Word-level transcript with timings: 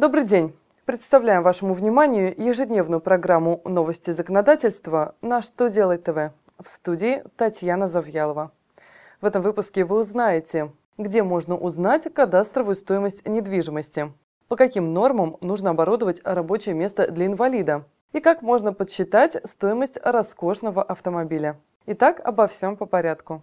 Добрый 0.00 0.24
день! 0.24 0.56
Представляем 0.86 1.42
вашему 1.42 1.74
вниманию 1.74 2.34
ежедневную 2.34 3.02
программу 3.02 3.60
«Новости 3.66 4.12
законодательства» 4.12 5.14
на 5.20 5.42
«Что 5.42 5.68
делать 5.68 6.04
ТВ» 6.04 6.32
в 6.58 6.68
студии 6.68 7.22
Татьяна 7.36 7.86
Завьялова. 7.86 8.50
В 9.20 9.26
этом 9.26 9.42
выпуске 9.42 9.84
вы 9.84 9.98
узнаете, 9.98 10.72
где 10.96 11.22
можно 11.22 11.54
узнать 11.54 12.10
кадастровую 12.14 12.76
стоимость 12.76 13.28
недвижимости, 13.28 14.10
по 14.48 14.56
каким 14.56 14.94
нормам 14.94 15.36
нужно 15.42 15.68
оборудовать 15.68 16.22
рабочее 16.24 16.74
место 16.74 17.10
для 17.10 17.26
инвалида 17.26 17.84
и 18.14 18.20
как 18.20 18.40
можно 18.40 18.72
подсчитать 18.72 19.36
стоимость 19.44 19.98
роскошного 20.02 20.82
автомобиля. 20.82 21.60
Итак, 21.84 22.22
обо 22.24 22.46
всем 22.46 22.78
по 22.78 22.86
порядку. 22.86 23.42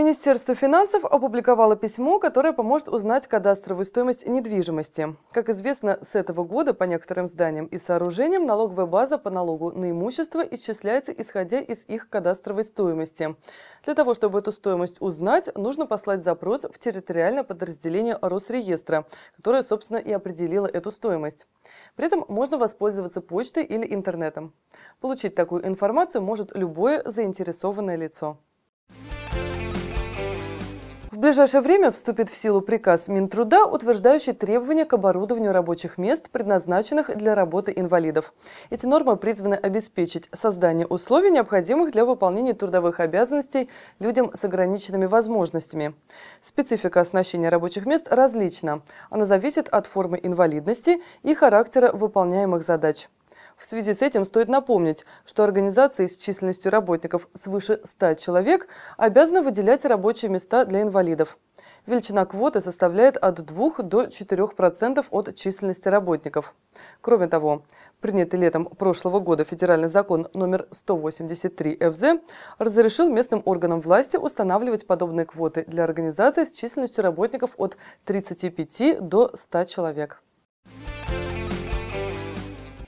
Министерство 0.00 0.54
финансов 0.54 1.04
опубликовало 1.04 1.76
письмо, 1.76 2.18
которое 2.18 2.54
поможет 2.54 2.88
узнать 2.88 3.26
кадастровую 3.26 3.84
стоимость 3.84 4.26
недвижимости. 4.26 5.14
Как 5.30 5.50
известно, 5.50 5.98
с 6.00 6.14
этого 6.14 6.42
года 6.42 6.72
по 6.72 6.84
некоторым 6.84 7.26
зданиям 7.26 7.66
и 7.66 7.76
сооружениям 7.76 8.46
налоговая 8.46 8.86
база 8.86 9.18
по 9.18 9.28
налогу 9.28 9.72
на 9.72 9.90
имущество 9.90 10.40
исчисляется 10.40 11.12
исходя 11.12 11.60
из 11.60 11.84
их 11.84 12.08
кадастровой 12.08 12.64
стоимости. 12.64 13.36
Для 13.84 13.94
того, 13.94 14.14
чтобы 14.14 14.38
эту 14.38 14.52
стоимость 14.52 15.02
узнать, 15.02 15.54
нужно 15.54 15.84
послать 15.84 16.24
запрос 16.24 16.62
в 16.62 16.78
территориальное 16.78 17.44
подразделение 17.44 18.16
Росреестра, 18.22 19.04
которое, 19.36 19.62
собственно, 19.62 19.98
и 19.98 20.10
определило 20.12 20.66
эту 20.66 20.92
стоимость. 20.92 21.46
При 21.94 22.06
этом 22.06 22.24
можно 22.26 22.56
воспользоваться 22.56 23.20
почтой 23.20 23.64
или 23.64 23.92
интернетом. 23.94 24.54
Получить 24.98 25.34
такую 25.34 25.66
информацию 25.66 26.22
может 26.22 26.56
любое 26.56 27.02
заинтересованное 27.04 27.96
лицо. 27.96 28.38
В 31.20 31.22
ближайшее 31.22 31.60
время 31.60 31.90
вступит 31.90 32.30
в 32.30 32.34
силу 32.34 32.62
приказ 32.62 33.06
Минтруда, 33.06 33.66
утверждающий 33.66 34.32
требования 34.32 34.86
к 34.86 34.94
оборудованию 34.94 35.52
рабочих 35.52 35.98
мест, 35.98 36.30
предназначенных 36.30 37.14
для 37.14 37.34
работы 37.34 37.74
инвалидов. 37.76 38.32
Эти 38.70 38.86
нормы 38.86 39.18
призваны 39.18 39.56
обеспечить 39.56 40.30
создание 40.32 40.86
условий, 40.86 41.30
необходимых 41.30 41.92
для 41.92 42.06
выполнения 42.06 42.54
трудовых 42.54 43.00
обязанностей 43.00 43.68
людям 43.98 44.30
с 44.32 44.42
ограниченными 44.46 45.04
возможностями. 45.04 45.94
Специфика 46.40 47.00
оснащения 47.00 47.50
рабочих 47.50 47.84
мест 47.84 48.08
различна. 48.10 48.80
Она 49.10 49.26
зависит 49.26 49.68
от 49.68 49.86
формы 49.86 50.18
инвалидности 50.22 51.02
и 51.22 51.34
характера 51.34 51.92
выполняемых 51.92 52.62
задач. 52.62 53.10
В 53.60 53.66
связи 53.66 53.92
с 53.92 54.00
этим 54.00 54.24
стоит 54.24 54.48
напомнить, 54.48 55.04
что 55.26 55.44
организации 55.44 56.06
с 56.06 56.16
численностью 56.16 56.72
работников 56.72 57.28
свыше 57.34 57.78
100 57.84 58.14
человек 58.14 58.68
обязаны 58.96 59.42
выделять 59.42 59.84
рабочие 59.84 60.30
места 60.30 60.64
для 60.64 60.80
инвалидов. 60.80 61.36
Величина 61.84 62.24
квоты 62.24 62.62
составляет 62.62 63.18
от 63.18 63.44
2 63.44 63.82
до 63.82 64.04
4% 64.04 65.04
от 65.10 65.34
численности 65.34 65.88
работников. 65.88 66.54
Кроме 67.02 67.26
того, 67.26 67.66
принятый 68.00 68.40
летом 68.40 68.64
прошлого 68.64 69.20
года 69.20 69.44
федеральный 69.44 69.90
закон 69.90 70.28
номер 70.32 70.66
183 70.70 71.80
ФЗ 71.80 72.02
разрешил 72.56 73.10
местным 73.10 73.42
органам 73.44 73.82
власти 73.82 74.16
устанавливать 74.16 74.86
подобные 74.86 75.26
квоты 75.26 75.66
для 75.66 75.84
организаций 75.84 76.46
с 76.46 76.52
численностью 76.52 77.04
работников 77.04 77.50
от 77.58 77.76
35 78.06 79.06
до 79.06 79.32
100 79.36 79.64
человек. 79.64 80.22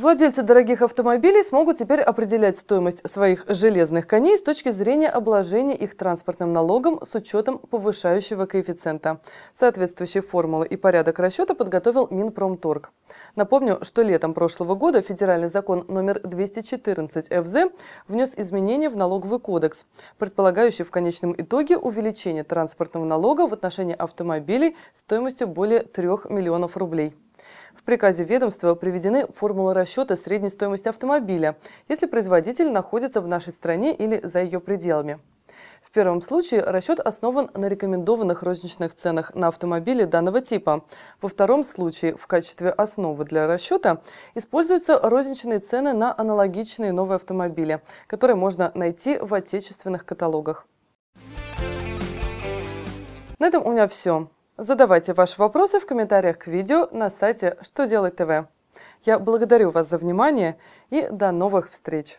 Владельцы 0.00 0.42
дорогих 0.42 0.80
автомобилей 0.80 1.42
смогут 1.42 1.76
теперь 1.76 2.00
определять 2.00 2.56
стоимость 2.56 3.06
своих 3.06 3.44
железных 3.48 4.06
коней 4.06 4.38
с 4.38 4.42
точки 4.42 4.70
зрения 4.70 5.10
обложения 5.10 5.76
их 5.76 5.94
транспортным 5.94 6.54
налогом 6.54 7.04
с 7.04 7.14
учетом 7.14 7.58
повышающего 7.58 8.46
коэффициента. 8.46 9.20
Соответствующие 9.52 10.22
формулы 10.22 10.66
и 10.66 10.78
порядок 10.78 11.18
расчета 11.18 11.52
подготовил 11.52 12.08
Минпромторг. 12.10 12.92
Напомню, 13.36 13.84
что 13.84 14.00
летом 14.00 14.32
прошлого 14.32 14.74
года 14.74 15.02
федеральный 15.02 15.48
закон 15.48 15.84
номер 15.86 16.18
214 16.24 17.28
ФЗ 17.28 17.70
внес 18.08 18.38
изменения 18.38 18.88
в 18.88 18.96
налоговый 18.96 19.38
кодекс, 19.38 19.84
предполагающий 20.16 20.86
в 20.86 20.90
конечном 20.90 21.34
итоге 21.36 21.76
увеличение 21.76 22.44
транспортного 22.44 23.04
налога 23.04 23.46
в 23.46 23.52
отношении 23.52 23.94
автомобилей 23.94 24.78
стоимостью 24.94 25.46
более 25.46 25.80
3 25.80 26.08
миллионов 26.30 26.78
рублей. 26.78 27.14
В 27.74 27.82
приказе 27.82 28.24
ведомства 28.24 28.74
приведены 28.74 29.26
формулы 29.26 29.74
расчета 29.74 30.16
средней 30.16 30.50
стоимости 30.50 30.88
автомобиля, 30.88 31.56
если 31.88 32.06
производитель 32.06 32.70
находится 32.70 33.20
в 33.20 33.28
нашей 33.28 33.52
стране 33.52 33.94
или 33.94 34.20
за 34.22 34.42
ее 34.42 34.60
пределами. 34.60 35.18
В 35.82 35.92
первом 35.92 36.20
случае 36.20 36.62
расчет 36.62 37.00
основан 37.00 37.50
на 37.54 37.66
рекомендованных 37.66 38.42
розничных 38.42 38.94
ценах 38.94 39.34
на 39.34 39.48
автомобили 39.48 40.04
данного 40.04 40.40
типа. 40.40 40.84
Во 41.20 41.28
втором 41.28 41.64
случае 41.64 42.16
в 42.16 42.26
качестве 42.26 42.70
основы 42.70 43.24
для 43.24 43.46
расчета 43.46 44.00
используются 44.34 44.98
розничные 44.98 45.58
цены 45.58 45.92
на 45.92 46.14
аналогичные 46.16 46.92
новые 46.92 47.16
автомобили, 47.16 47.80
которые 48.06 48.36
можно 48.36 48.70
найти 48.74 49.18
в 49.18 49.34
отечественных 49.34 50.04
каталогах. 50.04 50.66
На 53.38 53.46
этом 53.46 53.66
у 53.66 53.72
меня 53.72 53.88
все. 53.88 54.28
Задавайте 54.62 55.14
ваши 55.14 55.40
вопросы 55.40 55.80
в 55.80 55.86
комментариях 55.86 56.36
к 56.36 56.46
видео 56.46 56.86
на 56.92 57.08
сайте 57.08 57.56
«Что 57.62 57.86
делать 57.86 58.16
ТВ». 58.16 58.46
Я 59.04 59.18
благодарю 59.18 59.70
вас 59.70 59.88
за 59.88 59.96
внимание 59.96 60.58
и 60.90 61.08
до 61.10 61.32
новых 61.32 61.70
встреч! 61.70 62.18